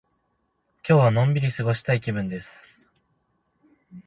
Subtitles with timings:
[0.87, 2.79] 今日はのんびり過ごしたい気分です。